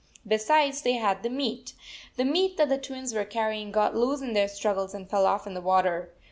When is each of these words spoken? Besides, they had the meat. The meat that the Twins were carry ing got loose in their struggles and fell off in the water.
Besides, 0.27 0.81
they 0.81 0.93
had 0.93 1.21
the 1.21 1.29
meat. 1.29 1.73
The 2.15 2.25
meat 2.25 2.57
that 2.57 2.69
the 2.69 2.79
Twins 2.79 3.13
were 3.13 3.23
carry 3.23 3.61
ing 3.61 3.71
got 3.71 3.95
loose 3.95 4.19
in 4.19 4.33
their 4.33 4.47
struggles 4.47 4.95
and 4.95 5.07
fell 5.07 5.27
off 5.27 5.45
in 5.45 5.53
the 5.53 5.61
water. 5.61 6.11